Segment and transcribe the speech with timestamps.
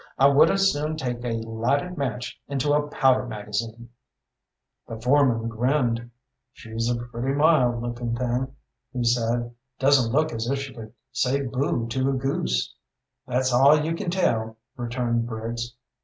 [0.17, 3.89] I would as soon take a lighted match into a powder magazine."
[4.87, 6.09] The foreman grinned.
[6.53, 8.55] "She's a pretty, mild looking thing,"
[8.93, 12.73] he said; "doesn't look as if she could say boo to a goose."
[13.27, 15.75] "That's all you can tell," returned Briggs.